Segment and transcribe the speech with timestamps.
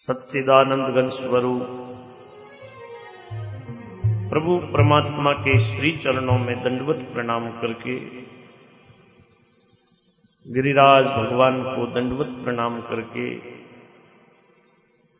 [0.00, 1.62] सच्चिदानंद घन स्वरूप।
[4.30, 7.96] प्रभु परमात्मा के श्री चरणों में दंडवत प्रणाम करके
[10.46, 13.26] गिरिराज भगवान को दंडवत प्रणाम करके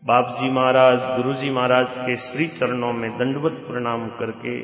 [0.03, 4.55] बाप जी महाराज गुरु जी महाराज के श्री चरणों में दंडवत प्रणाम करके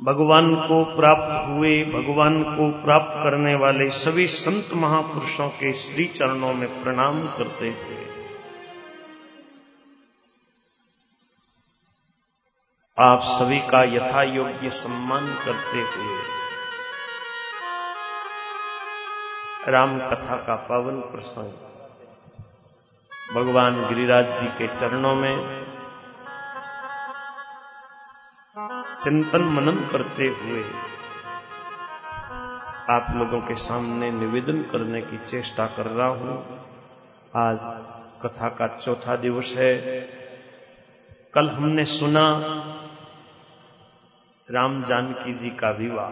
[0.00, 6.52] भगवान को प्राप्त हुए, भगवान को प्राप्त करने वाले सभी संत महापुरुषों के श्री चरणों
[6.54, 8.04] में प्रणाम करते हुए।
[12.98, 16.18] आप सभी का यथा योग्य सम्मान करते हुए
[19.68, 21.52] राम कथा का पावन प्रसंग।
[23.34, 25.36] भगवान गिरिराज जी के चरणों में
[29.02, 30.62] चिंतन मनन करते हुए
[32.90, 36.66] आप लोगों के सामने निवेदन करने की चेष्टा कर रहा हूँ।
[37.36, 37.58] आज
[38.22, 40.00] कथा का चौथा दिवस है।
[41.34, 42.24] कल हमने सुना
[44.50, 46.10] राम जानकी जी का विवाह।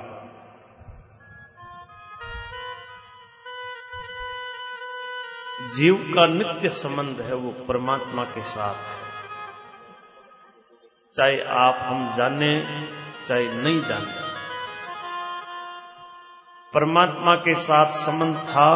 [5.68, 9.13] जीव का नित्य संबंध है वो परमात्मा के साथ। है
[11.14, 12.52] चाहे आप हम जाने,
[13.24, 14.14] चाहे नहीं जाने।
[16.74, 18.70] परमात्मा के साथ संबंध था,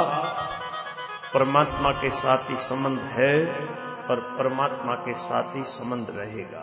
[1.34, 3.34] परमात्मा के साथ ही संबंध है
[4.10, 6.62] और परमात्मा के साथ ही संबंध रहेगा।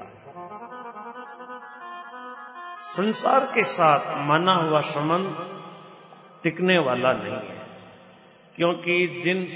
[2.82, 5.36] संसार के साथ माना हुआ संबंध
[6.44, 7.68] टिकने वाला नहीं है,
[8.56, 9.48] क्योंकि जिन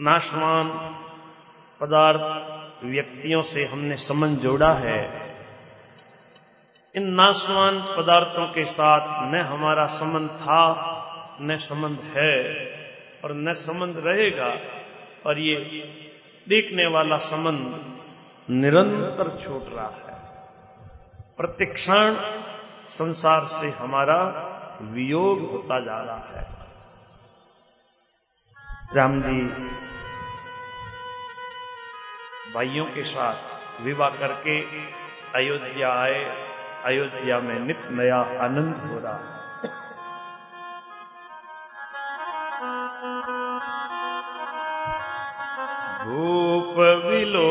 [0.00, 0.68] नाशवान
[1.80, 2.51] पदार्थ
[2.84, 5.32] व्यक्तियों से हमने संबंध जोड़ा है।
[6.94, 10.64] इन नाशवान पदार्थों के साथ न हमारा संबंध था,
[11.40, 12.42] न संबंध है
[13.24, 14.56] और न संबंध रहेगा
[15.26, 15.54] और ये
[16.48, 17.80] देखने वाला संबंध
[18.50, 20.12] निरंतर छूट रहा है।
[21.36, 22.14] प्रतिक्षण
[22.88, 24.48] संसार से हमारा
[24.82, 26.62] वियोग होता जा रहा है।
[28.96, 29.40] राम जी
[32.54, 34.60] भाइयों के साथ विवाह करके
[35.34, 36.24] अयोध्या आए।
[36.84, 39.18] अयोध्या में नित नया आनंद हो रहा
[46.04, 47.48] भूप विलो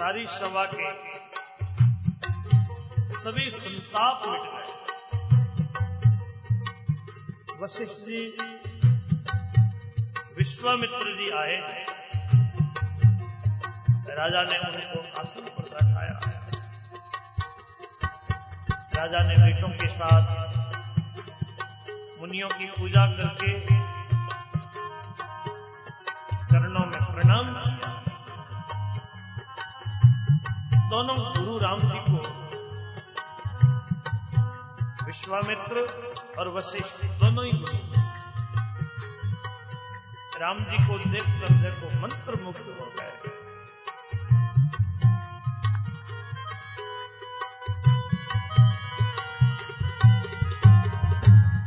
[0.00, 0.90] सारी सभा के
[3.14, 4.68] सभी संताप मिट गए।
[7.62, 8.36] वशिष्ठ जी,
[10.38, 11.86] विश्वामित्र जी आए हैं।
[14.08, 16.20] राजा ने उनको आसन पर बैठाया।
[18.96, 20.50] राजा ने बेटों के साथ
[22.20, 23.89] मुनियों की पूजा करके
[30.90, 32.20] दोनों गुरु राम जी को
[35.06, 35.76] विश्वामित्र
[36.38, 37.78] और वशिष्ठ दोनों ही गुरु।
[40.40, 43.12] राम जी को देखकर देखो मंत्र मुक्त हो गए।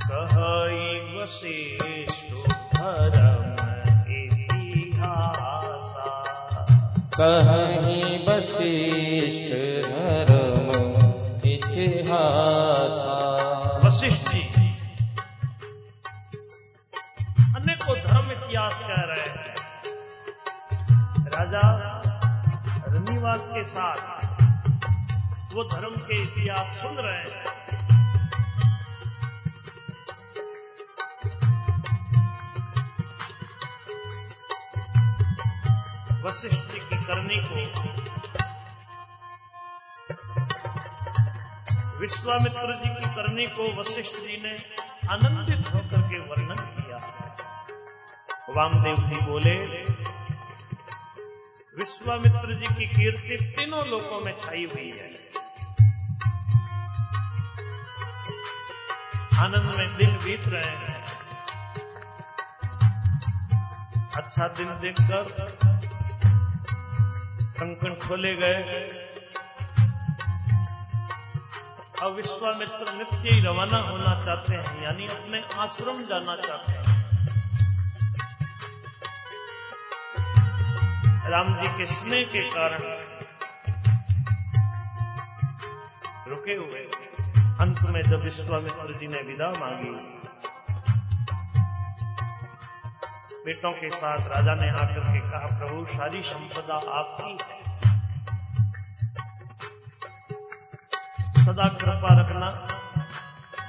[0.10, 2.30] कही वशिष्ठ
[2.76, 3.48] धर्म
[4.12, 6.08] इतिहासा।
[7.14, 8.13] कहीं
[8.44, 9.52] वशिष्ठ
[9.86, 10.70] धर्म
[11.50, 12.98] इतिहास।
[13.86, 14.42] वशिष्ठ जी,
[17.56, 19.56] अनेकों धर्म इतिहास कह रहे हैं।
[21.28, 21.64] राजा
[22.88, 24.00] रनिवास के साथ
[25.56, 27.42] वो धर्म के इतिहास सुन रहे हैं।
[36.24, 38.03] वशिष्ठ जी की करनी को
[42.04, 44.58] विश्वामित्र जी की करनी को वशिष्ठ जी ने
[45.10, 46.98] आनंदित होकर के वर्णन किया।
[48.58, 49.56] वामदेव जी बोले,
[51.80, 55.14] विश्वामित्र जी की कीर्ति तीनों लोकों में छाई हुई है।
[59.44, 61.06] आनंद में दिन बीत रहे हैं।
[64.16, 65.58] अच्छा दिन देखकर
[67.60, 69.03] कंकण खोले गए।
[72.04, 76.92] अब विश्वामित्र नित्य ही रवाना होना चाहते हैं, यानी अपने आश्रम जाना चाहते हैं।
[81.32, 82.84] राम जी के स्नेह के कारण
[86.30, 86.84] रुके हुए
[87.62, 89.96] अंत में जब विश्वामित्र जी ने विदा मांगी,
[93.46, 97.63] बेटों के साथ राजा ने आकर के कहा, प्रभु, सारी संपदा आपकी है।
[101.44, 102.50] सदा कृपा रखना,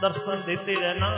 [0.02, 1.16] दर्शन देते रहना,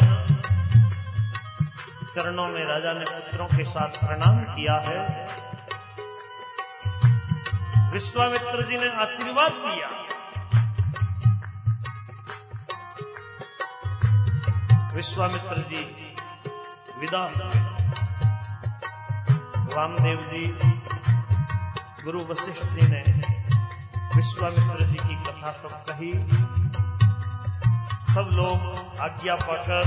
[2.15, 5.27] चरणों में राजा ने पुत्रों के साथ प्रणाम किया है।
[7.93, 9.89] विश्वामित्र जी ने आशीर्वाद दिया।
[14.97, 16.15] विश्वामित्र जी,
[16.99, 17.25] विदा।
[19.77, 20.47] वामदेव जी,
[22.05, 23.36] गुरु वशिष्ठ जी ने
[24.15, 26.13] विश्वामित्र जी की कथा सब कही।
[28.15, 29.83] सब लोग आज्ञा पाकर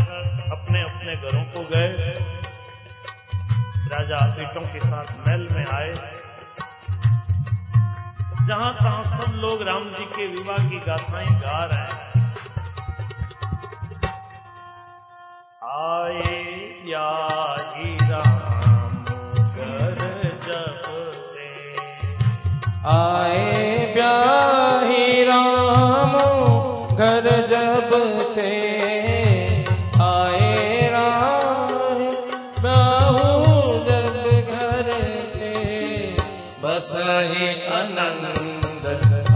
[0.52, 2.14] अपने अपने घरों को गए।
[3.88, 6.12] राजा बेटों के साथ महल में आए।
[8.48, 12.10] जहाँ तहां सब लोग राम जी के विवाह की गाथाएँ गा रहे हैं।
[15.64, 16.46] आए
[16.86, 17.39] या
[28.40, 28.52] थे
[30.04, 32.00] आए राम
[32.62, 34.14] ब्याहू जब
[34.52, 34.92] घर
[35.36, 35.54] थे
[36.64, 36.92] बस
[37.32, 38.86] ही आनंद,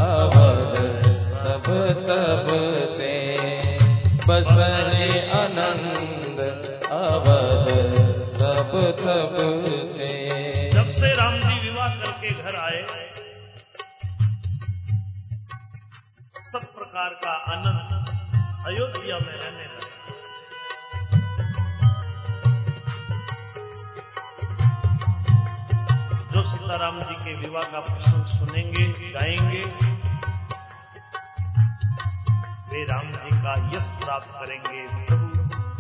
[0.04, 1.68] अवध सब
[2.08, 2.48] तब
[3.00, 3.16] थे
[4.28, 4.52] बस
[4.90, 6.40] ही आनंद,
[6.94, 9.36] अवध सब तब
[9.92, 10.12] थे
[10.72, 12.82] जब से राम जी विवाह करके घर आए,
[16.52, 18.03] सब प्रकार का आनंद
[18.66, 19.90] अयोध्या में रहने लगा।
[26.32, 29.66] जो सीताराम जी के विवाह का प्रसंग सुनेंगे, गाएँगे,
[32.70, 35.28] वे राम जी का यश प्राप्त करेंगे, प्रभु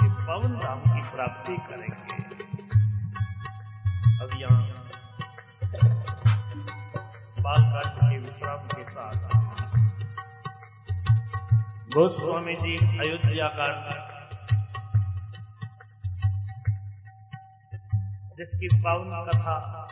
[0.02, 2.18] के पवन राम की प्राप्ति करेंगे।
[4.24, 4.62] अब यहाँ
[7.40, 8.13] बालकांड के
[11.94, 13.90] गोस्वामी जी अयोध्या कांड
[18.38, 19.88] जिसकी पावन कथा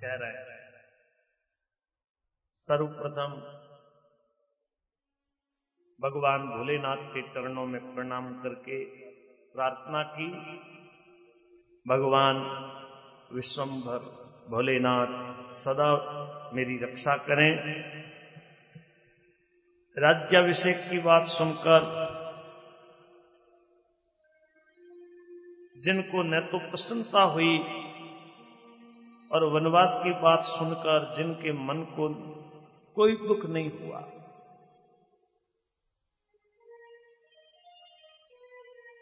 [0.00, 0.74] कह रहे हैं।
[2.52, 3.30] सर्वप्रथम
[6.00, 8.84] भगवान भोलेनाथ के चरणों में प्रणाम करके
[9.54, 10.28] प्रार्थना की।
[11.88, 12.36] भगवान
[13.32, 13.98] विश्वंभर
[14.50, 15.90] भोलेनाथ, सदा
[16.54, 18.07] मेरी रक्षा करें।
[19.98, 21.80] राज्याभिषेक की बात सुनकर,
[25.78, 27.58] जिनको न तो प्रसन्नता हुई
[29.32, 32.08] और वनवास की बात सुनकर जिनके मन को
[32.94, 34.00] कोई दुख नहीं हुआ।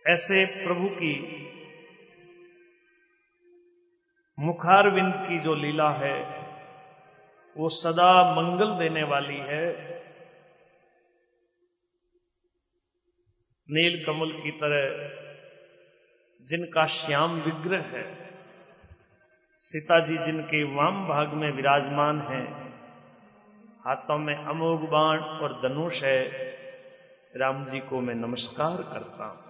[0.06, 1.14] ऐसे प्रभु की
[4.38, 6.16] मुखारविंद की जो लीला है,
[7.56, 9.95] वो सदा मंगल देने वाली है।
[13.68, 14.82] नील कमल की तरह
[16.48, 18.04] जिनका श्याम विग्रह है
[19.62, 22.42] सीता जी जिनके वाम भाग में विराजमान है,
[23.86, 26.22] हाथों में अमोघ बाण और धनुष है,
[27.36, 29.42] राम जी को मैं नमस्कार करता हूँ।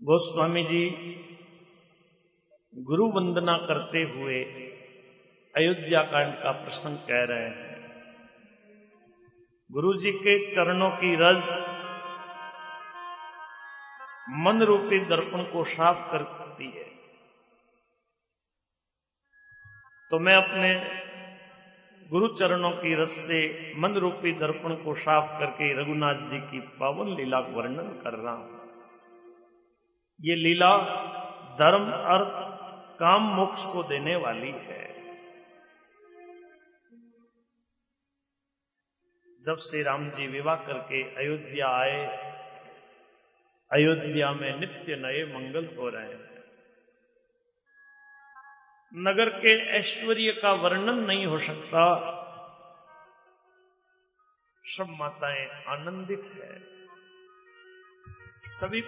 [0.00, 0.88] गोस्वामी जी,
[2.74, 4.42] गुरु वंदना करते हुए
[5.54, 7.76] अयोध्या कांड का प्रसंग कह रहे हैं।
[9.72, 11.75] गुरु जी के चरणों की रज
[14.28, 16.84] मन रूपी दर्पण को साफ़ करती है।
[20.10, 20.96] तो मैं अपने
[22.08, 27.16] गुरु चरणों की रस से मन रूपी दर्पण को साफ़ करके रघुनाथ जी की पावन
[27.16, 28.66] लीला का वर्णन कर रहा हूँ।
[30.20, 30.78] ये लीला
[31.54, 32.56] धर्म, अर्थ,
[32.98, 34.96] काम, मोक्ष को देने वाली है।
[39.44, 42.35] जब श्री राम जी विवाह करके अयोध्या आए
[43.72, 46.36] अयोध्या में नित्य नए मंगल हो रहे हैं।
[48.94, 52.12] नगर के ऐश्वर्य का वर्णन नहीं हो सकता।
[54.64, 56.60] सब माताएँ आनंदित है।
[58.42, 58.80] सभी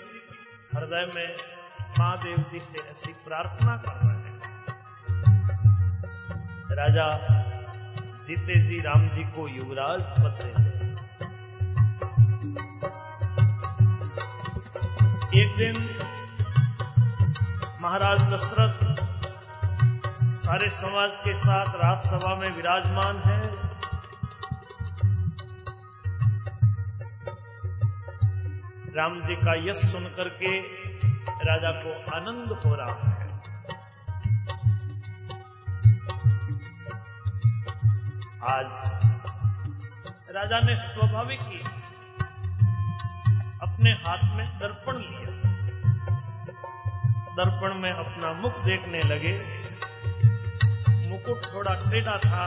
[0.76, 1.34] हृदय में
[1.98, 4.64] महादेव जी से ऐसी प्रार्थना कर रहे हैं।
[6.76, 7.18] राजा
[8.22, 10.77] जीते जी राम जी को युवराज पद देते
[15.28, 15.74] एक दिन
[17.80, 19.00] महाराज दशरथ
[20.38, 23.40] सारे समाज के साथ राजसभा में विराजमान है।
[28.96, 30.58] राम जी का यश सुन करके
[31.44, 33.26] राजा को आनंद हो रहा है।
[38.48, 38.66] आज
[40.30, 41.62] राजा ने स्वाभाविक ही
[43.78, 45.52] अपने हाथ में दर्पण लिया।
[47.36, 49.40] दर्पण में अपना मुख देखने लगे।
[51.08, 52.44] मुकुट थोड़ा टेढ़ा था,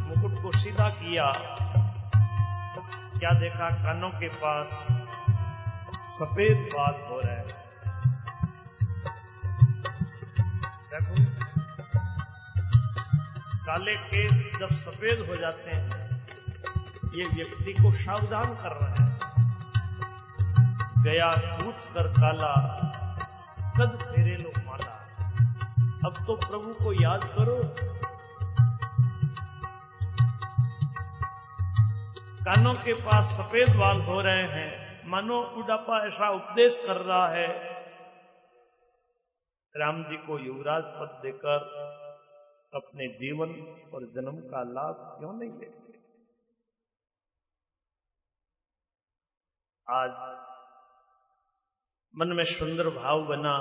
[0.00, 1.32] मुकुट को सीधा किया।
[3.18, 4.86] क्या देखा कानों के पास
[6.10, 7.48] सफ़ेद बाल हो रहे हैं?
[10.94, 11.14] देखो।
[13.66, 16.10] काले केस जब सफ़ेद हो जाते हैं,
[17.14, 19.07] ये व्यक्ति को सावधान कर रहे हैं।
[21.08, 22.54] गया पूछ कर काला
[23.76, 24.94] कद फेरे लो माला,
[26.06, 27.56] अब तो प्रभु को याद करो।
[32.40, 37.48] कानों के पास सफ़ेद बाल हो रहे हैं। मानो बुढ़ापा ऐसा उपदेश कर रहा है।
[39.74, 41.66] राम जी को युवराज पद देकर
[42.74, 43.54] अपने जीवन
[43.94, 45.96] और जन्म का लाभ क्यों नहीं लेते?
[49.86, 50.10] आज
[52.18, 53.58] मन में सुंदर भाव बना।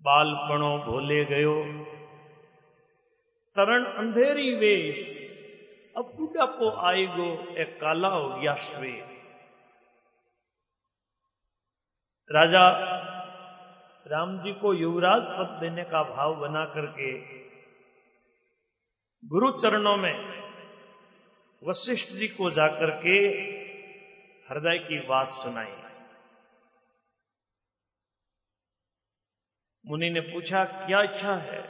[0.00, 1.84] बालपणो भोले गयो।
[3.56, 5.30] तरण अंधेरी वेश।
[5.96, 9.06] अब बुढ़ापो आएगो ए काला हो गया श्वेत।
[12.32, 12.68] राजा
[14.06, 17.18] राम जी को युवराज पद देने का भाव बना करके
[19.28, 20.42] गुरु चरणों में
[21.68, 23.18] वशिष्ठ जी को जाकर के
[24.48, 25.89] हृदय की बात सुनाई।
[29.90, 31.60] मुनि ने पूछा, क्या इच्छा है?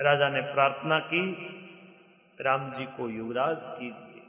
[0.00, 1.32] राजा ने प्रार्थना की,
[2.40, 4.22] राम जी को युवराज कीजिए।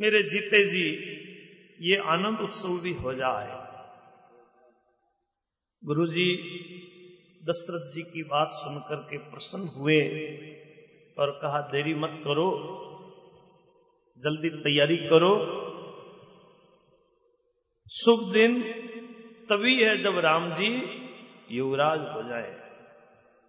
[0.00, 0.86] मेरे जीते जी,
[1.90, 3.62] ये आनंद उत्सव भी हो जाए।
[5.84, 6.36] गुरु जी
[7.44, 10.00] दशरथ जी की बात सुनकर के प्रसन्न हुए
[11.18, 12.48] और कहा, देरी मत करो,
[14.18, 15.62] जल्दी तैयारी करो।
[17.92, 18.81] शुभ दिन
[19.50, 20.68] तभी है जब राम जी
[21.50, 22.62] युवराज हो जाए।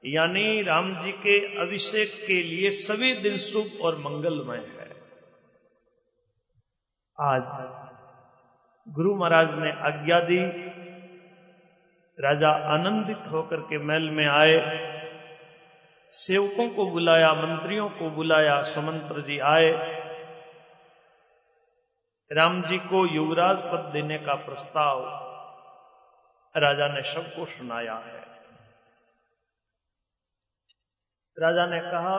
[0.05, 4.89] यानी राम जी के अभिषेक के लिए सभी दिन शुभ और मंगलमय है।
[7.19, 7.45] आज
[8.89, 10.73] गुरु महाराज ने आज्ञा दी।
[12.19, 14.57] राजा आनंदित होकर के महल में आए।
[16.11, 19.71] सेवकों को बुलाया, मंत्रियों को बुलाया, सुमंत्र जी आए।
[22.31, 25.32] राम जी को युवराज पद देने का प्रस्ताव
[26.55, 28.21] राजा ने सबको सुनाया है।
[31.37, 32.17] राजा ने कहा,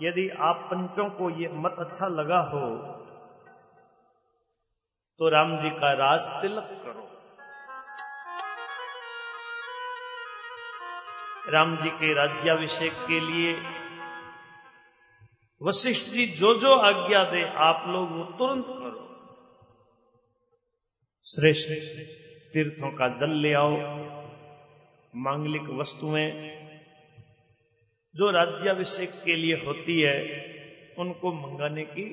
[0.00, 2.66] यदि आप पंचों को ये मत अच्छा लगा हो
[5.20, 7.04] तो राम जी का राज तिलक करो।
[11.48, 13.52] राम जी के राज्याभिषेक के लिए
[15.60, 19.02] वशिष्ठ जी जो जो आज्ञा दे, आप लोग वो तुरंत करो।
[21.26, 22.23] श्रेष्ठ श्रेष्ठ
[22.54, 23.76] तीर्थों का जल ले आओ।
[25.16, 26.30] मांगलिक वस्तुएँ
[28.16, 30.16] जो राज्याभिषेक के लिए होती है,
[30.98, 32.10] उनको मंगाने की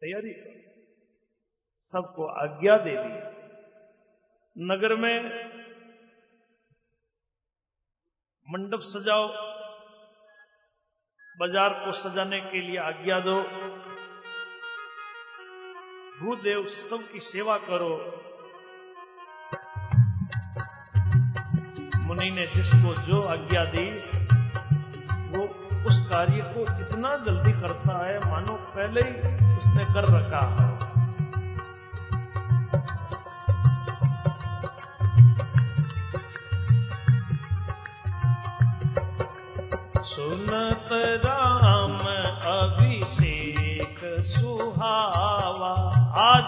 [0.00, 0.34] तैयारी
[1.80, 3.36] सबको आज्ञा दे दी।
[4.64, 5.46] नगर में
[8.50, 9.28] मंडप सजाओ।
[11.38, 13.66] बाज़ार को सजाने के लिए आज्ञा दो।
[16.20, 17.88] भूदेव सब की सेवा करो
[22.06, 23.84] मुनि ने जिसको जो आज्ञा दी
[25.32, 25.42] वो
[25.88, 30.74] उस कार्य को इतना जल्दी करता है मानो पहले ही उसने कर रखा है
[40.06, 40.88] सुनत
[41.26, 41.98] राम
[42.54, 46.44] अभिषेक सुहावा आज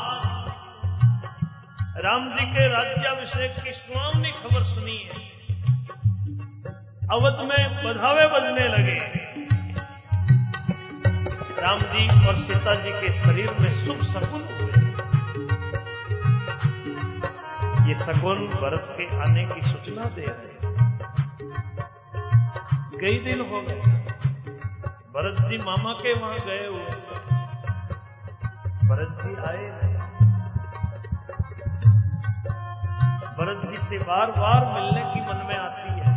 [2.05, 5.27] राम जी के राज्याभिषेक की सुहावनी खबर सुनी है।
[7.13, 9.01] अवध में बधावे बजने लगे।
[11.63, 14.73] राम जी और सीता जी के शरीर में शुभ शकुन हुए।
[17.89, 20.69] ये शकुन भरत के आने की सूचना दे रहे
[22.99, 23.81] कई दिन हो गए।
[25.15, 27.18] भरत जी मामा के वहाँ गए हुए।
[28.89, 29.65] भरत जी आए।
[33.39, 36.15] भरत जी से बार बार मिलने की मन में आती है।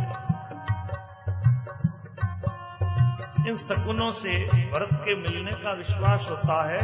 [3.48, 4.32] इन शकुनों से
[4.72, 6.82] भरत के मिलने का विश्वास होता है।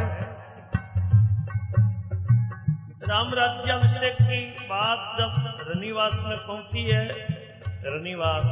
[3.03, 5.31] राम राज्याभिषेक की बात जब
[5.67, 7.05] रनिवास में पहुँची है,
[7.85, 8.47] रनिवास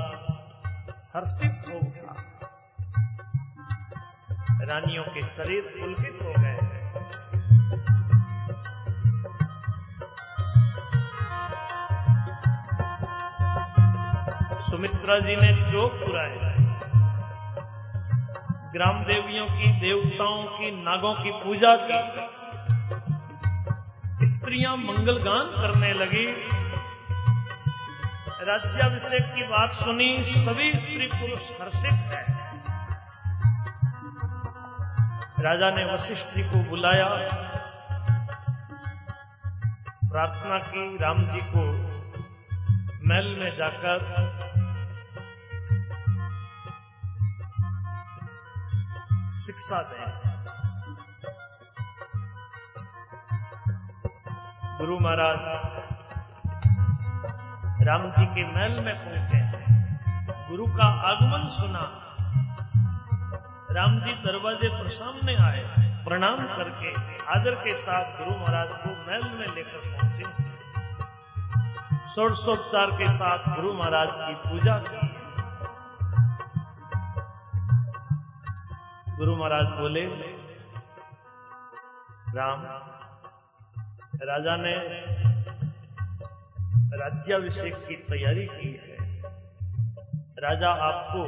[1.16, 2.16] हर्षित हो उठा
[4.66, 6.57] रानियों के शरीर पुलकित हो गए।
[14.68, 16.38] सुमित्रा जी ने जो पुराए
[18.74, 22.26] ग्राम देवियों की, देवताओं की, नागों की पूजा की।
[24.26, 26.26] स्त्रियाँ मंगल गान करने लगी।
[28.48, 32.26] राज्याभिषेक की बात सुनी, सभी स्त्री पुरुष हर्षित है।
[35.40, 37.10] राजा ने वशिष्ठ जी को बुलाया।
[40.12, 41.88] प्रार्थना की, राम जी को
[43.08, 44.47] महल में जाकर
[49.48, 50.06] शिक्षा दें।
[54.80, 55.40] गुरु महाराज,
[57.88, 59.40] राम जी के महल में पहुँचे।
[60.50, 61.84] गुरु का आगमन सुना।
[63.72, 65.62] राम जी दरवाजे पर सामने आए।
[66.06, 66.92] प्रणाम करके,
[67.24, 70.48] आदर के साथ गुरु महाराज को महल में लेकर पहुँचे।
[72.16, 75.17] षोडशोपचार के साथ गुरु महाराज की पूजा की।
[79.18, 80.06] गुरु महाराज बोले,
[82.36, 82.62] राम,
[84.24, 84.74] राजा ने
[86.98, 89.22] राज्याभिषेक की तैयारी की है।
[90.40, 91.22] राजा आपको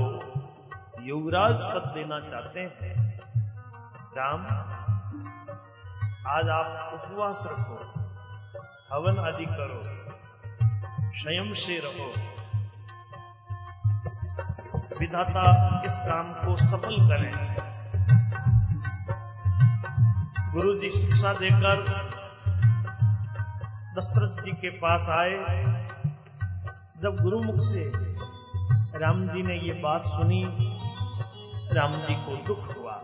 [1.04, 3.20] युवराज पद देना चाहते हैं।
[4.18, 4.42] राम,
[6.28, 7.80] आज आप उपवास रखो,
[8.96, 9.82] हवन आदि करो
[11.12, 12.08] संयम से रहो।
[15.00, 17.49] विधाता इस काम को सफल करें।
[20.54, 21.82] गुरु जी शिक्षा देकर
[23.98, 25.36] दशरथ जी के पास आए।
[27.02, 27.84] जब गुरुमुख से
[29.00, 30.42] राम जी ने ये बात सुनी,
[31.74, 32.96] राम जी को दुख हुआ।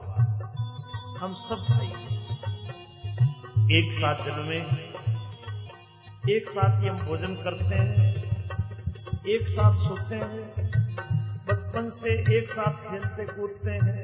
[1.19, 1.91] हम सब भाई
[3.77, 4.59] एक साथ जन्मे,
[6.35, 8.13] एक साथ ही हम भोजन करते हैं,
[9.29, 10.71] एक साथ सोते हैं,
[11.47, 14.03] बचपन से एक साथ खेलते कूदते हैं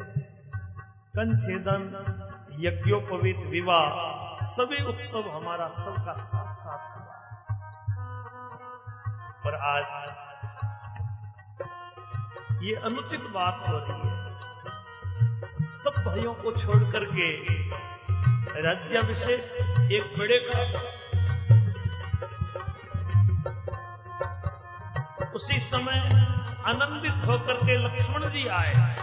[1.15, 2.20] कंछेदन
[2.63, 7.13] यज्ञोपवीत विवाह, सभी उत्सव हमारा सबका साथ साथ हुआ।
[9.45, 10.11] पर आज
[12.63, 14.21] ये अनुचित बात हो रही है।
[15.69, 17.37] सब भाइयों को छोड़ करके
[18.61, 19.41] राज्याभिषेक
[19.91, 20.61] एक बड़े का
[25.31, 25.99] उसी समय
[26.65, 29.01] आनंदित होकर के लक्ष्मण जी आए।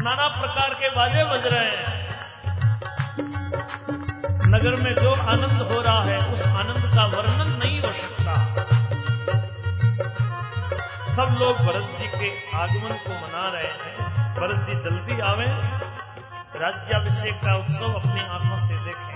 [0.00, 2.16] नाना प्रकार के बाजे बज रहे हैं।
[4.48, 8.34] नगर में जो आनंद हो रहा है, उस आनंद का वर्णन नहीं हो सकता।
[11.00, 15.46] सब लोग भरत जी के आगमन को मना रहे हैं। भरत जी जल्दी आवे।
[16.60, 19.15] राज्याभिषेक का उत्सव अपनी आँखों से देखें।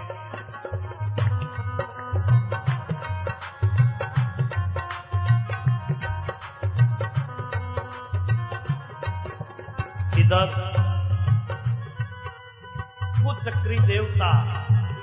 [10.21, 10.49] इधर
[13.21, 14.31] वो चक्री देवता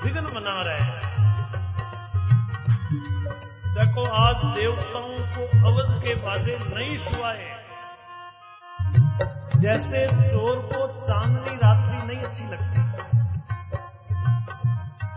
[0.04, 1.00] विघ्न मना रहे हैं।
[3.74, 7.56] देखो, आज देवताओं को अवध के बाजे नहीं सुआए
[9.56, 12.80] जैसे चोर को चांदनी रात्रि नहीं अच्छी लगती।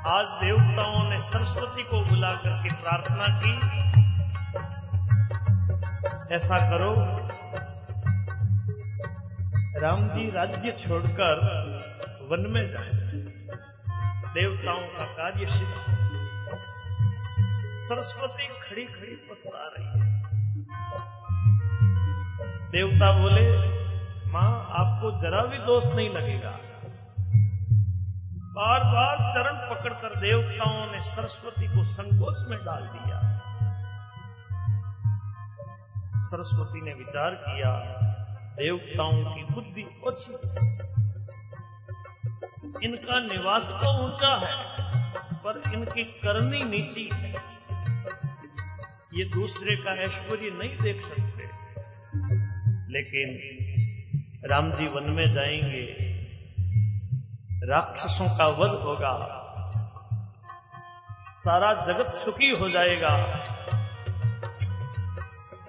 [0.10, 3.54] आज देवताओं ने सरस्वती को बुला करके प्रार्थना की।
[6.36, 6.94] ऐसा करो
[9.82, 11.40] राम जी राज्य छोड़कर
[12.32, 12.90] वन में जाए।
[14.34, 15.74] देवताओं का कार्य सिद्ध
[17.74, 20.22] सरस्वती खड़ी खड़ी पछता रही है।
[22.72, 23.58] देवता बोले,
[24.32, 26.60] माँ, आपको जरा भी दोष नहीं लगेगा।
[28.36, 33.38] बार बार चरण पकड़कर देवताओं ने सरस्वती को संकोच में डाल दिया।
[36.18, 38.08] सरस्वती ने विचार किया
[38.62, 40.34] देवताओं की बुद्धि ओछी।
[42.86, 44.56] इनका निवास तो ऊँचा है,
[45.38, 47.32] पर इनकी करनी नीची है।
[49.14, 51.44] ये दूसरे का ऐश्वर्य नहीं देख सकते।
[52.92, 53.28] लेकिन
[54.46, 55.86] राम जी वन में जाएँगे,
[57.66, 59.14] राक्षसों का वध होगा,
[61.38, 63.14] सारा जगत सुखी हो जाएगा।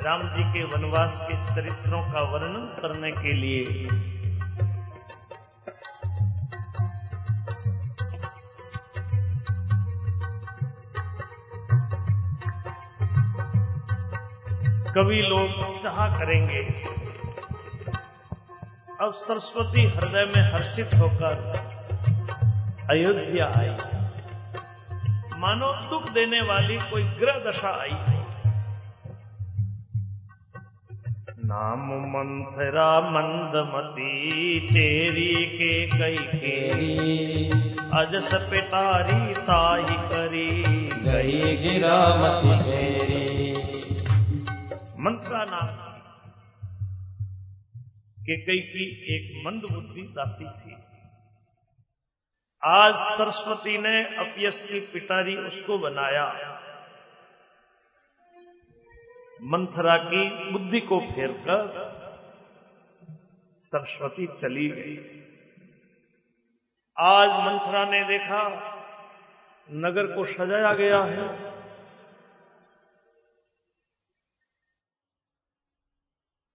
[0.05, 3.65] राम जी के वनवास के चरित्रों का वर्णन करने के लिए।
[14.95, 16.63] कवि लोग चाह करेंगे।
[19.01, 21.53] अब सरस्वती हृदय में हर्षित होकर
[22.91, 23.71] अयोध्या आई।
[25.41, 28.12] मानो दुख देने वाली कोई ग्रह दशा आई।
[31.53, 36.69] नाम मंथरा मंदमती चेरी के कई के
[37.99, 40.63] अजस पितारी ताई करी
[41.07, 43.53] गई गिरा मति मेरी
[45.01, 45.93] मंत्रा नाम।
[48.23, 50.77] के कई की एक मंद बुद्धि दासी थी।
[52.65, 56.62] आज सरस्वती ने अपयस की पिटारी उसको बनाया।
[59.43, 61.71] मंथरा की बुद्धि को फेरकर
[63.59, 64.97] सरस्वती चली गई।
[66.97, 68.43] आज मंथरा ने देखा,
[69.69, 71.27] नगर को सजाया गया है।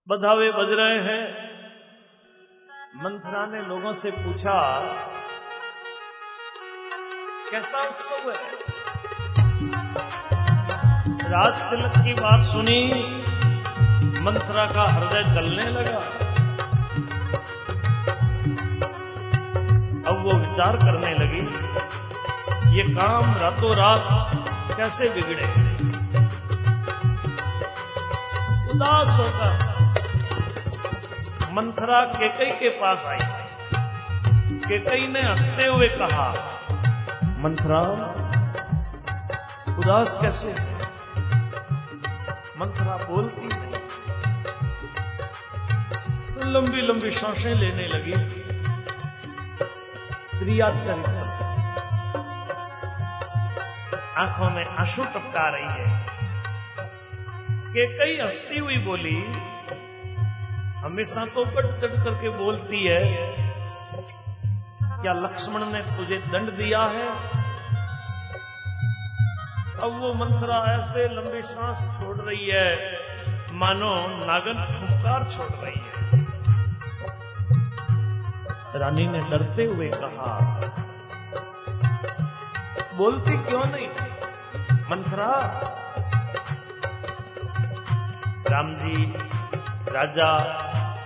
[0.07, 1.23] बधावे बज रहे हैं।
[2.95, 4.57] मंथरा ने लोगों से पूछा,
[7.51, 8.86] कैसा उत्सव है?
[11.27, 12.81] राज तिलक की बात सुनी
[14.21, 15.97] मंथरा का हृदय जलने लगा।
[20.07, 21.41] अब वो विचार करने लगी,
[22.77, 24.07] ये काम रातों रात
[24.77, 25.49] कैसे बिगड़े?
[28.71, 29.51] उदास होकर
[31.53, 33.19] मंथरा केकई के पास आई।
[34.61, 36.29] केकई ने हँसते हुए कहा
[37.39, 37.81] मंथरा
[39.77, 40.47] उदास कैसे?
[40.49, 40.76] है
[42.59, 43.73] मंथरा बोलती नहीं।
[46.51, 48.17] लंबी लंबी साँसें लेने लगी।
[50.39, 51.19] त्रिया चरित्र।
[54.17, 56.07] आँखों में आँसू टपका रही है।
[57.67, 59.17] कि कई हंसती हुई बोली
[60.77, 62.99] हमेशा तो बढ़ चढ़ करके बोलती है
[65.01, 67.07] क्या लक्ष्मण ने तुझे दंड दिया है?
[69.83, 72.91] अब वो मंथरा ऐसे लंबी सांस छोड़ रही है।
[73.53, 73.91] मानो
[74.25, 75.91] नागन फुमकार छोड़ रही है।
[78.79, 80.31] रानी ने डरते हुए कहा,
[82.97, 83.87] बोलती क्यों नहीं?
[84.91, 85.31] मंथरा
[88.49, 89.05] राम जी,
[89.93, 90.31] राजा,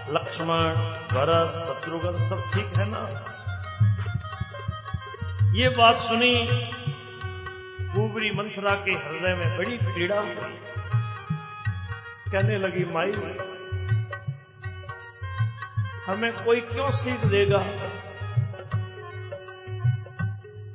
[0.10, 0.76] लक्ष्मण
[1.14, 3.02] भरत शत्रुघ्न सब ठीक है ना?
[5.54, 6.34] ये बात सुनी
[8.12, 10.36] कुबरी मंथरा के हृदय में बड़ी पीड़ा हुई
[12.32, 13.12] कहने लगी, माई,
[16.08, 17.58] हमें कोई क्यों सीख देगा?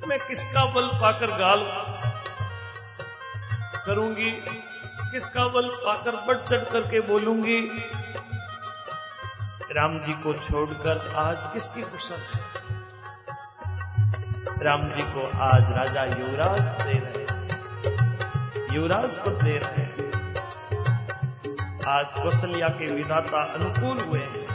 [0.09, 1.67] मैं किसका बल पाकर गाल
[3.87, 4.31] करूँगी?
[5.11, 7.61] किसका बल पाकर बढ़ चढ़ करके बोलूँगी?
[9.73, 12.43] राम जी को छोड़कर आज किसकी फुर्सत
[14.63, 17.26] राम जी को आज राजा युवराज दे रहे
[18.77, 20.09] युवराज को दे रहे हैं।
[21.87, 24.47] आज कौशल्या के विधाता अनुकूल हुए हैं।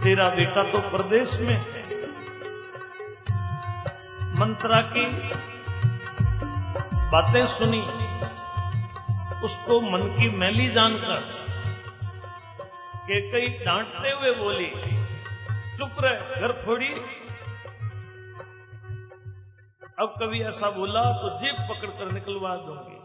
[0.00, 1.82] तेरा बेटा तो प्रदेश में है।
[4.40, 5.06] मंत्रा की
[7.10, 7.82] बातें सुनी,
[9.44, 11.30] उसको मन की मैली जानकर
[13.06, 14.70] के कई डांटते हुए बोली,
[15.78, 16.94] चुप रहे, घर थोड़ी।
[20.02, 22.96] अब कभी ऐसा बोला तो जीप पकड़कर निकलवा दूँगी।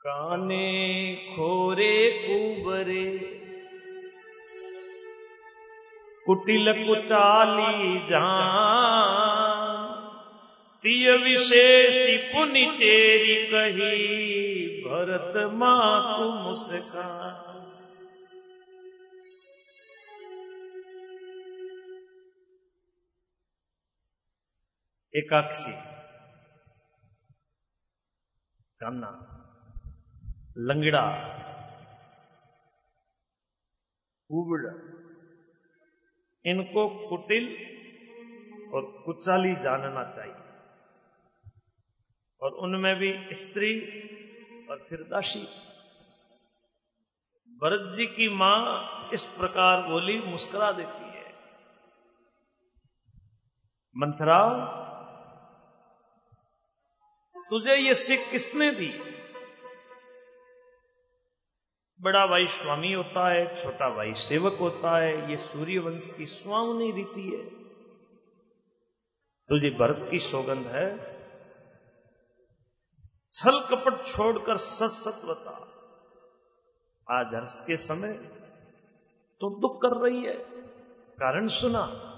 [0.00, 3.18] काने खोरे कुबरे,
[6.26, 9.86] कुटिल कुचाली जान।
[10.82, 17.51] तिय विशेषी पुनि चेरी कही, भरत माकु मुस्कान।
[25.16, 25.72] एकाक्षी।
[28.80, 29.28] कान्ना
[30.58, 31.08] लंगड़ा।
[34.30, 34.66] उबड़।
[36.46, 37.44] इनको कुटिल
[38.74, 40.34] और कुचाली जानना चाहिए।
[42.42, 43.80] और उनमें भी स्त्री
[44.70, 45.46] और फिर दासी।
[47.50, 51.32] भरत जी की माँ इस प्रकार बोली, मुस्कुरा देती है।
[53.96, 54.81] मंथरा
[57.52, 58.92] तुझे ये सिख किसने दी?
[62.00, 67.22] बड़ा भाई स्वामी होता है, छोटा भाई सेवक होता है, ये सूर्यवंश की स्वामी रीति
[67.22, 67.62] है।
[69.48, 70.98] तुझे भरत की सौगंध है।
[73.30, 75.56] छल कपट छोड़कर सत बता।
[77.10, 78.12] आज हर्ष के समय
[79.40, 80.34] तो दुख कर रही है।
[81.12, 82.08] कारण सुना।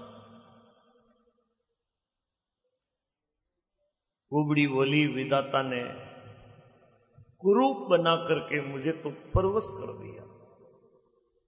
[4.29, 5.83] कुबड़ी बोली विदाता ने
[7.41, 10.23] कुरूप बना करके मुझे तो परवश कर दिया।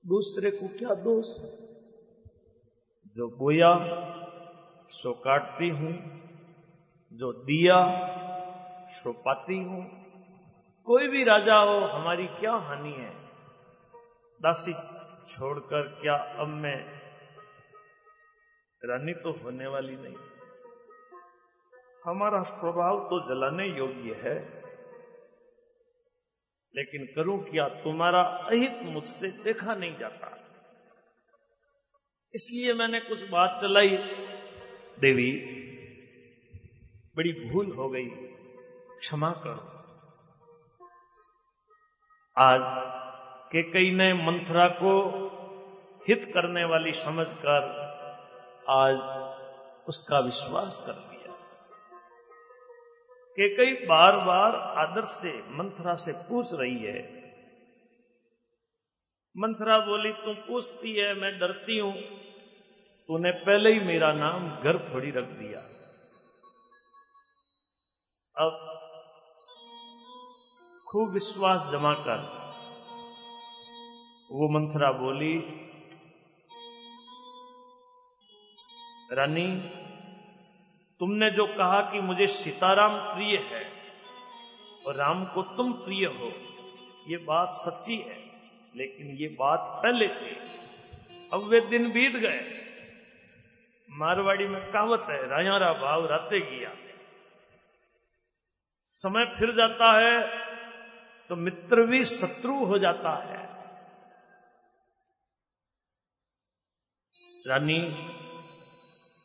[0.07, 1.25] दूसरे को क्या दोष?
[3.15, 3.75] जो बोया,
[4.89, 6.17] सो काटती हूँ।
[7.13, 8.07] जो दिया,
[8.89, 9.91] सो पाती हूँ।
[10.85, 13.13] कोई भी राजा हो, हमारी क्या हानि है?
[14.41, 14.73] दासी
[15.29, 16.85] छोड़कर क्या अब मैं
[18.85, 20.15] रानी तो होने वाली नहीं?
[22.07, 24.35] हमारा स्वभाव तो जलाने योग्य है,
[26.75, 30.27] लेकिन करूँ क्या तुम्हारा अहित मुझसे देखा नहीं जाता।
[32.35, 33.97] इसलिए मैंने कुछ बात चलाई।
[34.99, 35.31] देवी,
[37.17, 38.05] बड़ी भूल हो गई।
[38.99, 39.65] क्षमा करो।
[42.37, 42.61] आज
[43.51, 44.93] के कई ने मंथरा को
[46.07, 47.61] हित करने वाली समझकर
[48.69, 48.97] आज
[49.87, 51.16] उसका विश्वास कर दिया।
[53.39, 57.17] कि कई बार बार आदर से, मंथरा से पूछ रही है।
[59.37, 61.93] मंथरा बोली, तू पूछती है, मैं डरती हूँ।
[63.07, 65.59] तूने पहले ही मेरा नाम घर थोड़ी रख दिया।
[68.45, 68.51] अब
[70.87, 72.37] खूब विश्वास जमा कर।
[74.31, 75.37] वो मंथरा बोली,
[79.11, 79.86] रानी
[81.01, 83.63] तुमने जो कहा कि मुझे सीताराम प्रिय है
[84.85, 86.31] और राम को तुम प्रिय हो,
[87.07, 88.17] ये बात सच्ची है।
[88.75, 90.35] लेकिन ये बात पहले थी।
[91.33, 92.41] अब वे दिन बीत गए।
[93.89, 96.71] मारवाड़ी में कहावत है रायारा भाव राते किया
[98.89, 100.17] समय फिर जाता है
[101.29, 103.41] तो मित्र भी शत्रु हो जाता है।
[107.45, 107.79] रानी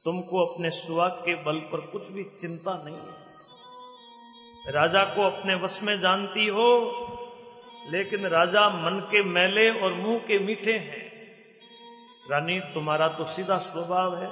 [0.04, 3.32] तुमको अपने सुहाग के बल पर कुछ भी चिंता नहीं है।
[4.72, 6.68] राजा को अपने वश में जानती हो,
[7.88, 11.12] लेकिन राजा मन के मैले और मुँह के मीठे हैं।
[12.30, 14.30] रानी, तुम्हारा तो सीधा स्वभाव है।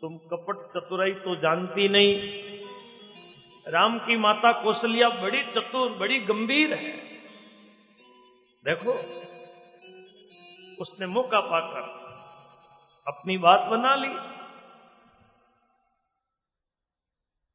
[0.00, 2.14] तुम कपट चतुराई तो जानती नहीं।
[3.72, 6.92] राम की माता कौशल्या बड़ी चतुर, बड़ी गंभीर है।
[8.64, 8.92] देखो,
[10.82, 12.01] उसने मौका पाकर
[13.06, 14.08] अपनी बात बना ली।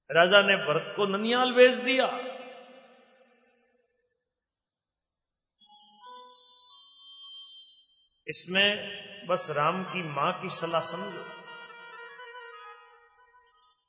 [0.10, 2.08] राजा ने भरत को ननियाल भेज दिया।
[8.28, 11.24] इसमें बस राम की माँ की सलाह समझो।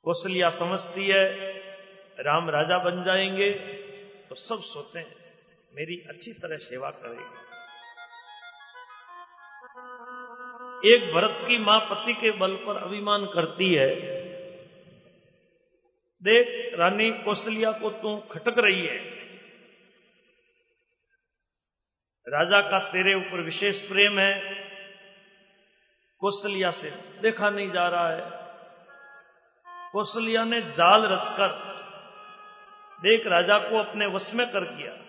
[0.05, 1.25] कौशल्या समझती है,
[2.19, 3.51] राम राजा बन जाएँगे
[4.29, 5.15] तो सब सोते हैं
[5.73, 7.48] मेरी अच्छी तरह सेवा करेंगे।
[10.85, 13.95] एक भरत की माँ पति के बल पर अभिमान करती है।
[16.23, 18.97] देख, रानी कौशल्या को तू खटक रही है।
[22.27, 24.41] राजा का तेरे ऊपर विशेष प्रेम है।
[26.19, 28.39] कौशल्या से देखा नहीं जा रहा है।
[29.91, 31.75] कौशल्या ने जाल रचकर
[33.01, 35.08] देख, राजा को अपने वश में कर किया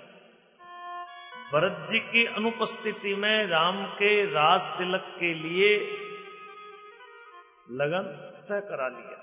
[1.52, 5.78] भरत जी की अनुपस्थिति में राम के राज तिलक के लिए
[7.70, 8.04] लगन
[8.48, 9.16] तय करा लिया।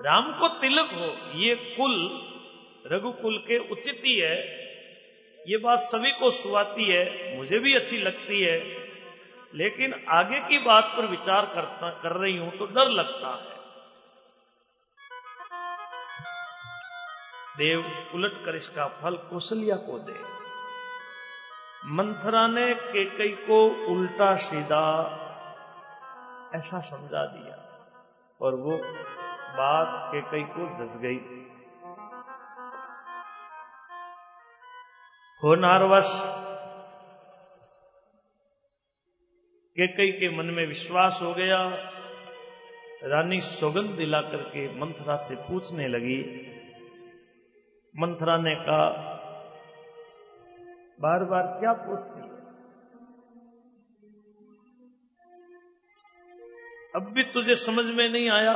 [0.00, 1.94] राम को तिलक हो, ये कुल,
[2.86, 4.36] रघुकुल के उचित ही है।
[5.48, 8.58] ये बात सभी को सुवाती है, मुझे भी अच्छी लगती है।
[9.54, 13.58] लेकिन आगे की बात पर विचार करता, कर रही हूँ तो डर लगता है।
[17.56, 20.37] देव उलट कर इसका फल कौशल्या को दे।
[21.90, 24.80] मंथरा ने केकई को उल्टा सीधा
[26.54, 27.54] ऐसा समझा दिया
[28.40, 28.76] और वो
[29.56, 31.18] बात केकई को दस गई।
[35.44, 36.10] हो नारवश
[39.76, 41.68] केकई के मन में विश्वास हो गया।
[43.04, 46.20] रानी सौगंध दिला करके मंथरा से पूछने लगी।
[47.98, 49.14] मंथरा ने कहा
[51.00, 52.26] बार बार क्या पूछती है?
[56.94, 58.52] अब भी तुझे समझ में नहीं आया।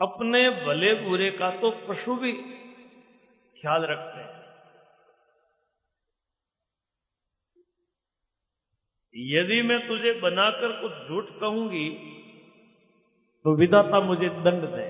[0.00, 2.32] अपने भले बुरे का तो पशु भी
[3.56, 4.34] ख्याल रखते हैं।
[9.14, 11.88] यदि मैं तुझे बनाकर कुछ झूठ कहूँगी
[13.44, 14.88] तो विधाता मुझे दंड दे।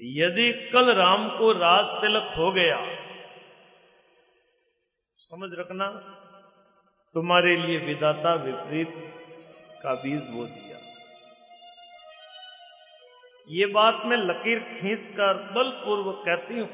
[0.00, 2.78] यदि कल राम को राज तिलक हो गया
[5.24, 5.86] समझ रखना,
[7.14, 8.88] तुम्हारे लिए विदाता विपरीत
[9.82, 10.78] का बीज बो दिया।
[13.48, 16.68] ये बात मैं लकीर खींचकर बलपूर्वक कहती हूँ।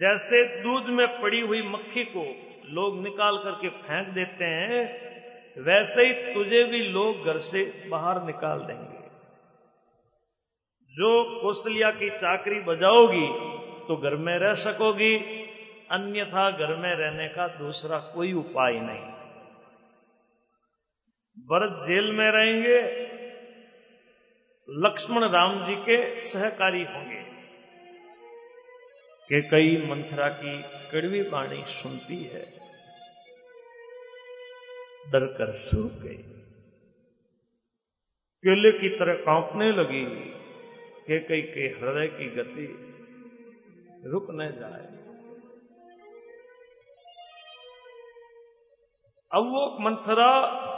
[0.00, 2.24] जैसे दूध में पड़ी हुई मक्खी को
[2.72, 4.82] लोग निकाल करके फेंक देते हैं,
[5.62, 9.02] वैसे ही तुझे भी लोग घर से बाहर निकाल देंगे।
[10.94, 15.16] जो कौशल्या की चाकरी बजाओगी तो घर में रह सकोगी।
[15.90, 19.06] अन्यथा घर में रहने का दूसरा कोई उपाय नहीं।
[21.36, 22.80] भरत जेल में रहेंगे,
[24.68, 27.22] लक्ष्मण राम जी के सहकारी होंगे।
[29.30, 30.54] के कई मंथरा की
[30.90, 32.44] कड़वी वाणी सुनती है,
[35.06, 36.22] डर कर सूख गई।
[38.44, 40.04] केले की तरह कांपने लगी,
[41.06, 42.66] के कई के हृदय की गति
[44.06, 45.04] रुक न जाए।
[49.32, 50.30] अब वो मंथरा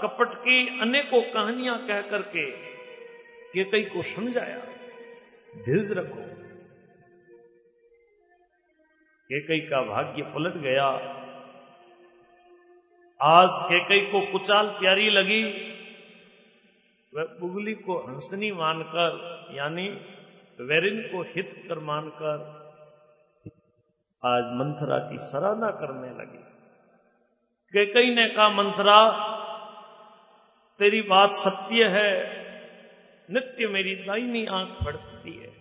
[0.03, 2.51] कपट की अनेकों कहानियाँ कह करके
[3.53, 4.59] के कई को समझाया।
[5.57, 6.23] धीरज रखो।
[9.33, 10.87] केकई का भाग्य पलट गया।
[13.23, 15.45] आज केकई को कुचाल प्यारी लगी।
[17.15, 19.89] वह बुगली को हंसनी मानकर, यानी
[20.61, 22.66] वेरिन को हित कर मानकर
[24.27, 26.43] आज मंथरा की सराहना करने लगी।
[27.75, 28.99] केकई ने कहा मंथरा,
[30.81, 32.11] तेरी बात सत्य है,
[33.29, 35.53] नित्य मेरी दाहिनी आँख पड़ती है।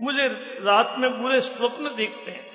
[0.00, 0.28] मुझे
[0.60, 2.46] रात में बुरे स्वप्न दिखते हैं,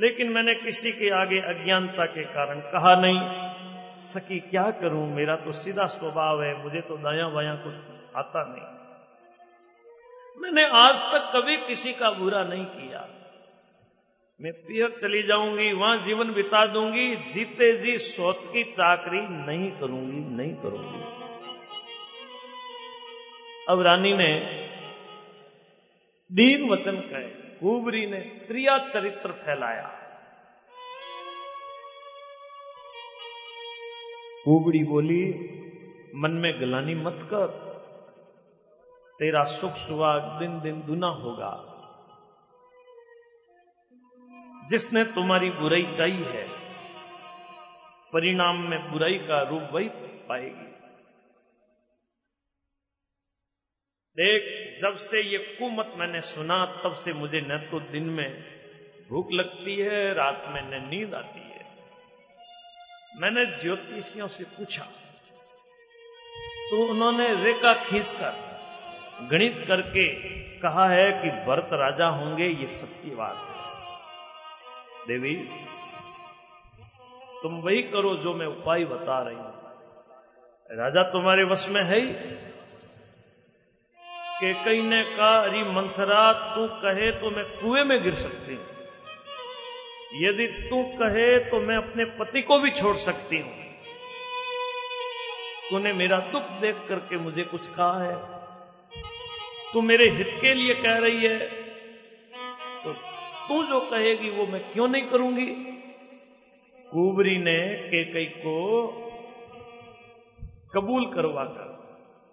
[0.00, 5.06] लेकिन मैंने किसी के आगे अज्ञानता के कारण कहा नहीं। सकी क्या करूँ?
[5.08, 7.74] मेरा तो सीधा स्वभाव है, मुझे तो दाया बाया कुछ
[8.16, 8.85] आता नहीं।
[10.38, 13.08] मैंने आज तक कभी किसी का बुरा नहीं किया।
[14.40, 20.36] मैं पियर चली जाऊँगी, वहाँ जीवन बिता दूँगी, जीते जी सोत की चाकरी नहीं करूँगी
[20.36, 21.00] नहीं करूँगी।
[23.68, 24.32] अब रानी ने
[26.32, 27.28] दीन वचन कहे,
[27.60, 29.86] कुबरी ने क्रिया चरित्र फैलाया।
[34.44, 35.24] कुबड़ी बोली,
[36.14, 37.65] मन में गलानी मत कर।
[39.18, 41.52] तेरा सुख सुहाग दिन दिन दुना होगा।
[44.70, 46.46] जिसने तुम्हारी बुराई चाहिए है,
[48.12, 49.88] परिणाम में बुराई का रूप वही
[50.28, 50.66] पाएगी।
[54.18, 54.42] देख,
[54.80, 58.30] जब से ये कुमत मैंने सुना, तब से मुझे न तो दिन में
[59.10, 61.64] भूख लगती है, रात में न नींद आती है।
[63.16, 64.84] मैंने ज्योतिषियों से पूछा
[66.70, 68.45] तो उन्होंने रेखा खींचकर
[69.22, 70.08] गणित करके
[70.58, 73.56] कहा है कि भरत राजा होंगे, ये सत्य बात है।
[75.08, 75.34] देवी,
[77.42, 79.54] तुम वही करो जो मैं उपाय बता रही हूँ।
[80.70, 82.12] राजा तुम्हारे वश में है ही।
[84.40, 88.64] के कई ने कहा अरे मंथरा, तू कहे तो मैं कुएँ में गिर सकती हूँ।
[90.14, 93.52] यदि तू कहे तो मैं अपने पति को भी छोड़ सकती हूँ।
[95.70, 98.35] तूने मेरा दुख देख करके मुझे कुछ कहा है।
[99.72, 101.38] तू मेरे हित के लिए कह रही है
[102.84, 102.92] तो
[103.48, 105.46] तू जो कहेगी वो मैं क्यों नहीं करूँगी?
[106.88, 108.56] कुबरी ने केकई को
[110.74, 111.68] कबूल करवाकर,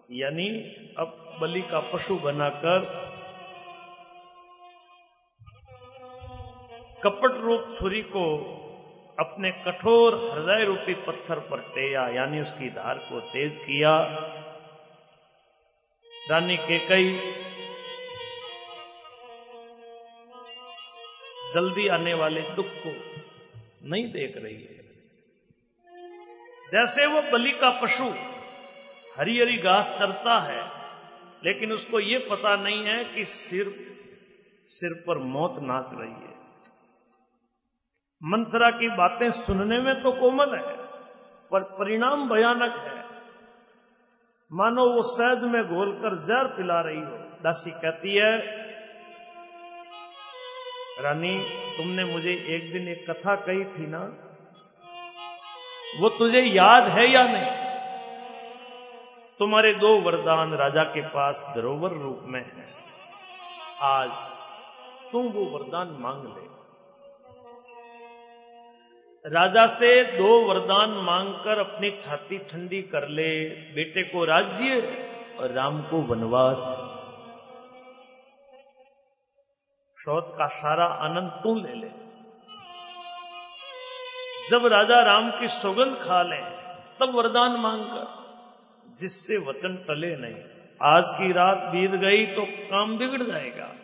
[0.09, 0.47] यानी
[0.99, 2.86] अब बलि का पशु बनाकर
[7.03, 8.25] कपट रूप छुरी को
[9.17, 13.91] अपने कठोर हृदय रूपी पत्थर पर टेया, यानी उसकी धार को तेज किया।
[16.30, 17.09] रानी के कई
[21.53, 22.91] जल्दी आने वाले दुख को
[23.89, 24.84] नहीं देख रही है।
[26.71, 28.07] जैसे वो बलि का पशु
[29.17, 30.61] हरी हरी घास चरता है,
[31.45, 33.76] लेकिन उसको ये पता नहीं है कि सिर
[34.71, 36.34] सिर पर मौत नाच रही है।
[38.21, 40.76] मंत्रा की बातें सुनने में तो कोमल है,
[41.51, 43.02] पर परिणाम भयानक है।
[44.53, 48.37] मानो वो शहद में घोलकर जहर पिला रही हो। दासी कहती है,
[51.03, 51.39] रानी,
[51.77, 53.99] तुमने मुझे एक दिन एक कथा कही थी ना?
[55.99, 57.63] वो तुझे याद है या नहीं?
[59.39, 62.73] तुम्हारे दो वरदान राजा के पास धरोवर रूप में है।
[63.81, 64.09] आज
[65.11, 66.62] तुम वो वरदान मांग ले।
[69.26, 74.80] राजा से दो वरदान मांगकर अपनी छाती ठंडी कर ले। बेटे को राज्य
[75.39, 76.57] और राम को वनवास।
[80.03, 81.88] शौत का सारा आनंद तू ले ले।
[84.49, 86.41] जब राजा राम की सौगंध खा ले,
[86.99, 88.05] तब वरदान मांगकर,
[88.99, 90.43] जिससे वचन टले नहीं,
[90.82, 93.76] आज की रात बीत गई तो काम बिगड़ जाएगा।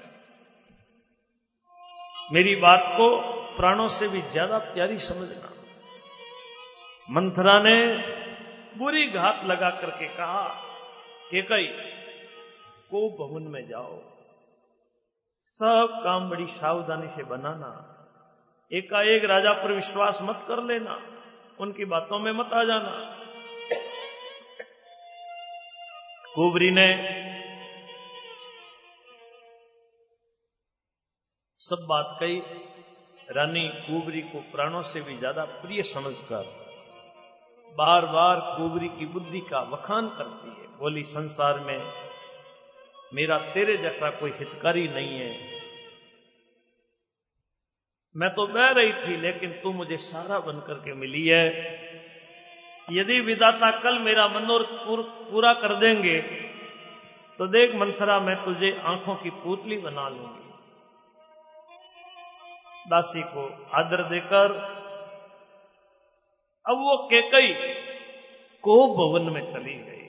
[2.34, 3.06] मेरी बात को
[3.58, 5.50] प्राणों से भी ज़्यादा प्यारी समझना।
[7.10, 7.96] मंथरा ने
[8.78, 10.44] बुरी घात लगा करके कहा
[11.32, 11.68] कि कई,
[12.92, 13.92] को भवन में जाओ।
[15.46, 17.72] सब काम बड़ी सावधानी से बनाना।
[18.72, 21.00] एकाएक राजा पर विश्वास मत कर लेना।
[21.60, 22.92] उनकी बातों में मत आ जाना।
[26.36, 26.88] कुबरी ने
[31.70, 32.38] सब बात कही।
[33.30, 36.46] रानी कुबरी को प्राणों से भी ज़्यादा प्रिय समझकर
[37.74, 41.92] बार बार कुबरी की बुद्धि का वखान करती है। बोली, संसार में
[43.12, 45.30] मेरा तेरे जैसा कोई हितकारी नहीं है।
[48.16, 51.46] मैं तो बह रही थी, लेकिन तू मुझे सारा बनकर के मिली है।
[52.92, 54.64] यदि विदाता कल मेरा मनोर
[55.30, 56.20] पूरा कर देंगे
[57.40, 60.49] तो देख मंथरा, मैं तुझे आँखों की पुतली बना लूँगी।
[62.90, 63.42] दासी को
[63.74, 64.54] आदर देकर,
[66.66, 67.54] अब वो केकई
[68.64, 70.08] को भवन में चली गई।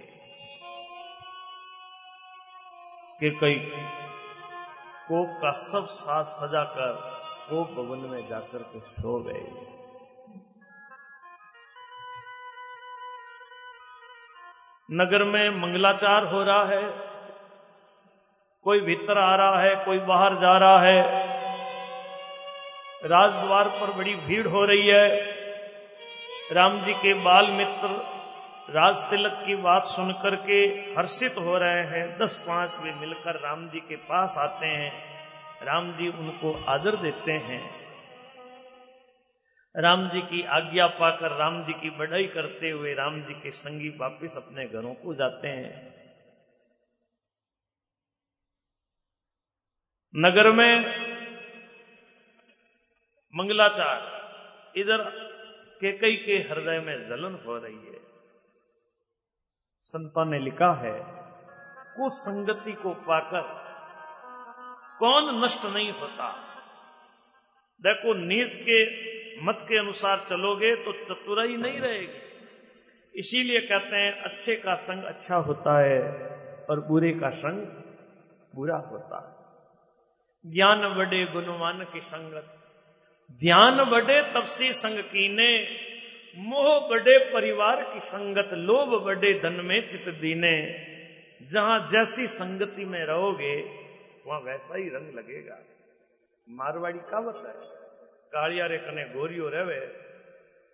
[3.21, 3.55] केकई
[5.09, 6.93] को का सब साथ सजाकर
[7.51, 9.45] को भवन में जाकर के सो गई।
[14.89, 16.83] नगर में मंगलाचार हो रहा है,
[18.65, 21.20] कोई भीतर आ रहा है, कोई बाहर जा रहा है
[23.05, 25.31] राजद्वार पर बड़ी भीड़ हो रही है।
[26.53, 27.89] राम जी के बाल मित्र
[28.71, 30.59] राज तिलक की बात सुनकर के
[30.99, 34.93] हर्षित हो रहे हैं। दस पाँच वे मिलकर राम जी के पास आते हैं।
[35.63, 37.81] राम जी उनको आदर देते हैं।
[39.77, 43.89] राम जी की आज्ञा पाकर राम जी की बढ़ाई करते हुए राम जी के संगी
[43.89, 45.95] वापिस अपने घरों को जाते हैं।
[50.17, 51.10] नगर में
[53.35, 53.99] मंगलाचार।
[54.77, 55.03] इधर
[55.81, 58.01] केकई के हृदय में जलन हो रही है।
[59.83, 61.01] संतों ने लिखा है,
[61.97, 63.43] कुसंगति को पाकर
[64.99, 66.33] कौन नष्ट नहीं होता?
[67.81, 68.81] देखो, नीच के
[69.43, 72.31] मत के अनुसार चलोगे तो चतुराई नहीं रहेगी।
[73.15, 76.01] इसीलिए कहते हैं, अच्छे का संग अच्छा होता है
[76.71, 77.67] और बुरे का संग
[78.55, 82.57] बुरा होता है। ज्ञान बड़े गुणवान की संगत
[83.33, 85.69] ध्यान बड़े तपसी संग कीने,
[86.37, 90.57] मोह बड़े परिवार की संगत, लोभ बड़े धन में चित दीने।
[91.53, 93.61] जहाँ जैसी संगति में रहोगे,
[94.27, 95.59] वहाँ वैसा ही रंग लगेगा।
[96.49, 97.53] मारवाड़ी कावत है
[98.29, 99.81] कालिया रे कने गोरियो रहे,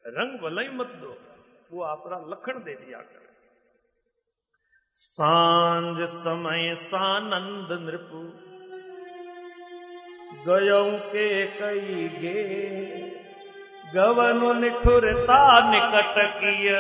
[0.06, 1.16] रंग भला ही मत दो,
[1.72, 3.26] वो आपरा लखन दे दिया कर।
[4.92, 8.45] साँझ समय सानंद नृपु
[10.44, 12.42] गयो के कई गे
[13.94, 16.70] गवन निठुरता निकट किय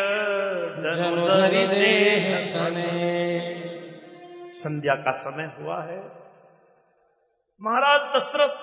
[4.52, 6.00] संध्या का समय हुआ है।
[7.62, 8.54] महाराज दशरथ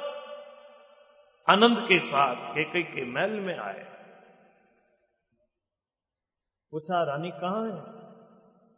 [1.49, 3.85] आनंद के साथ केकई के महल में आए।
[6.71, 7.77] पूछा रानी कहाँ है?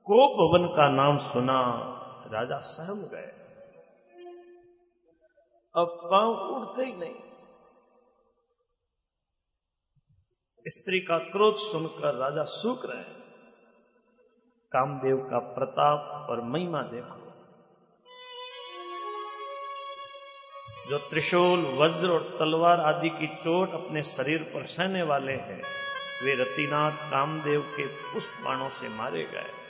[0.08, 1.60] को भवन का नाम सुना
[2.34, 3.45] राजा सहम गए।
[5.78, 7.16] अब पाँव उड़ते ही नहीं।
[10.68, 13.04] स्त्री का क्रोध सुनकर राजा सूख रहे
[14.72, 17.26] कामदेव का प्रताप और महिमा देखो।
[20.90, 25.64] जो त्रिशूल, वज्र और तलवार आदि की चोट अपने शरीर पर सहने वाले हैं,
[26.24, 29.65] वे रतिनाथ, कामदेव के पुष्प बाणों से मारे गए।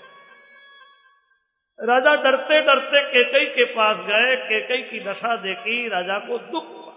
[1.80, 6.94] राजा डरते डरते केकई के पास गए, केकई की दशा देखी, राजा को दुख हुआ।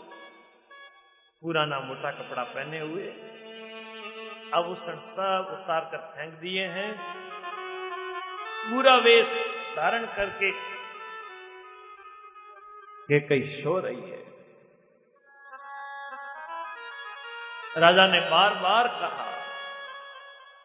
[1.42, 3.08] पुराना मोटा कपड़ा पहने हुए।
[4.54, 6.92] आभूषण सब उतार कर फेंक दिए हैं।
[8.70, 9.28] पूरा वेश
[9.76, 10.50] धारण करके
[13.08, 14.24] केकई सो रही है।
[17.76, 19.30] राजा ने बार बार कहा,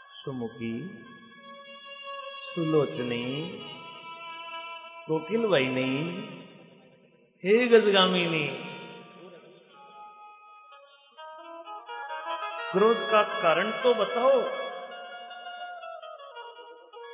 [0.07, 0.80] सुमुखी,
[2.43, 3.24] सुलोचनी
[5.08, 5.91] कोकिल वैनी
[7.45, 8.47] हे गजगामिनी
[12.72, 14.41] क्रोध का कारण तो बताओ।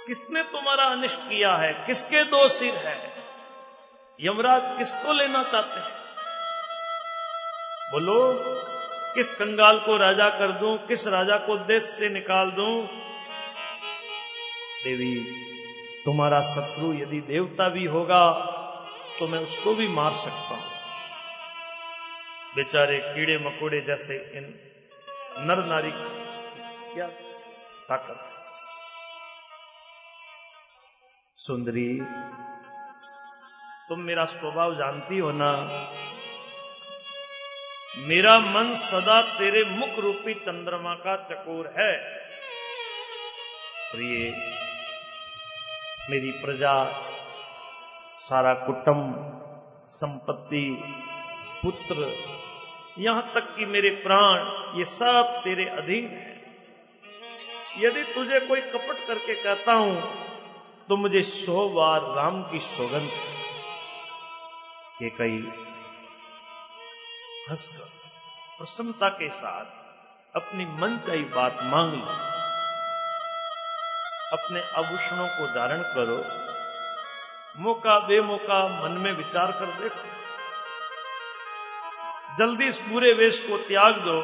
[0.08, 1.74] किसने तुम्हारा अनिष्ट किया है?
[1.74, 3.14] किसके दो सिर है?
[4.20, 6.00] यमराज किसको लेना चाहते हैं?
[7.92, 8.36] बोलो,
[9.16, 12.88] किस कंगाल को राजा कर दूँ, किस राजा को देश से निकाल दूँ?
[14.84, 15.50] देवी
[16.10, 18.22] तुम्हारा शत्रु यदि देवता भी होगा
[19.20, 20.78] तो मैं उसको भी मार सकता हूँ।
[22.55, 24.45] बेचारे कीड़े मकोड़े जैसे इन
[25.39, 25.91] नर नारी
[26.93, 27.07] क्या
[27.89, 28.26] ताकत
[31.39, 31.89] सुंदरी,
[33.89, 35.51] तुम मेरा स्वभाव जानती हो ना?
[38.07, 41.93] मेरा मन सदा तेरे मुख रूपी चंद्रमा का चकोर है।
[43.91, 44.32] प्रिय
[46.10, 46.74] मेरी प्रजा,
[48.22, 49.14] सारा कुटुंब,
[49.89, 50.66] संपत्ति,
[51.64, 52.14] पुत्र,
[52.99, 54.39] यहाँ तक कि मेरे प्राण,
[54.78, 56.38] ये सब तेरे अधीन है।
[57.80, 60.01] यदि तुझे कोई कपट करके कहता हूँ
[60.89, 63.10] तो मुझे सौ बार राम की सौगंध
[64.99, 65.38] कि कई
[67.49, 67.89] हंसकर
[68.57, 72.39] प्रसन्नता के साथ अपनी मन चाही बात मांग लो।
[74.34, 76.50] अपने आभूषणों को धारण करो।
[77.62, 80.20] मौका बेमौका मन में विचार कर देखो।
[82.36, 84.22] जल्दी इस पूरे वेश को त्याग दो।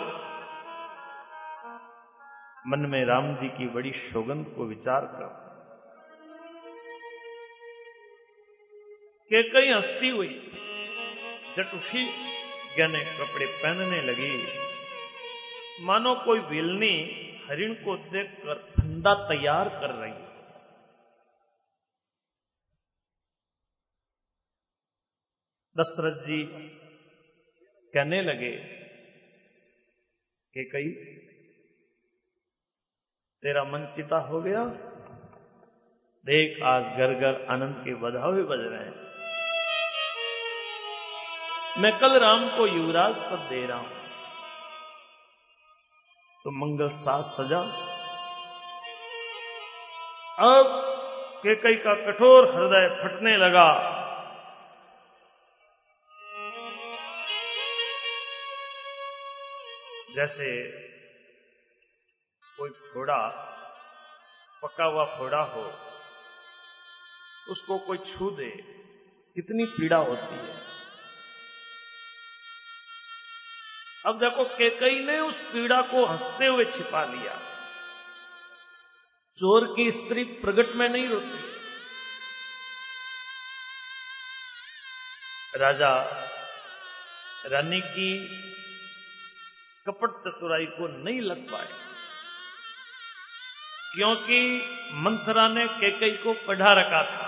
[2.68, 5.46] मन में राम जी की बड़ी सौगंध को विचार करो।
[9.26, 10.52] के कई हस्ती हुई
[11.58, 12.06] जट उठी,
[12.78, 14.48] गहने कपड़े पहनने लगी।
[15.82, 20.12] मानो कोई विलनी हरिण को देखकर फंदा तैयार कर रही
[25.78, 26.44] दशरथ जी
[27.94, 28.52] कहने लगे
[30.54, 30.90] कि कई,
[33.44, 34.66] तेरा मन चिता हो गया?
[36.26, 39.06] देख आज घर घर आनंद के बधावे बज रहे हैं।
[41.82, 44.06] मैं कल राम को युवराज पद दे रहा हूँ।
[46.44, 47.95] तो मंगल साज सजा
[50.40, 50.72] अब
[51.44, 53.68] केकई का कठोर हृदय फटने लगा।
[60.16, 60.72] जैसे
[62.58, 63.28] कोई फोड़ा,
[64.64, 65.72] पका हुआ फोड़ा हो,
[67.50, 68.50] उसको कोई छू दे,
[69.36, 70.56] कितनी पीड़ा होती है।
[74.06, 77.55] अब देखो, केकई ने उस पीड़ा को हँसते हुए छिपा लिया।
[79.38, 81.40] चोर की स्त्री प्रगट में नहीं रोती।
[85.54, 85.90] राजा
[87.46, 88.12] रानी की
[89.86, 91.68] कपट चतुराई को नहीं लग पाए,
[93.96, 94.40] क्योंकि
[95.02, 97.28] मंथरा ने केकई को पढ़ा रखा था।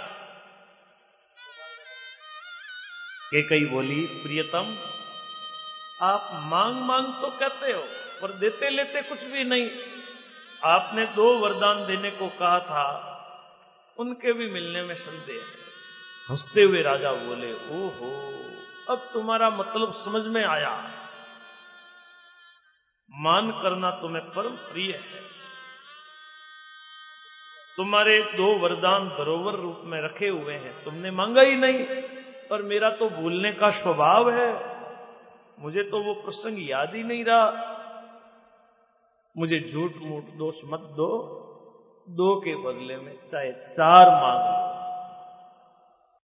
[3.32, 4.76] केकई बोली, प्रियतम,
[6.04, 7.84] आप मांग मांग तो कहते हो,
[8.22, 9.70] पर देते लेते कुछ भी नहीं।
[10.64, 13.14] आपने दो वरदान देने को कहा था,
[13.98, 15.68] उनके भी मिलने में संदेह है।
[16.30, 18.34] हँसते हुए राजा बोले, ओहो,
[18.94, 20.92] अब तुम्हारा मतलब समझ में आया।
[23.12, 25.22] मान करना तुम्हें परम प्रिय है।
[27.78, 31.86] तुम्हारे दो वरदान धरोवर रूप में रखे हुए हैं। तुमने मांगा ही नहीं,
[32.50, 34.78] पर मेरा तो भूलने का स्वभाव है।
[35.60, 37.77] मुझे तो वो प्रसंग याद ही नहीं रहा।
[39.38, 41.10] मुझे झूठ मूठ दोष मत दो
[42.08, 44.67] दो के बदले में चाहे चार मांग लो।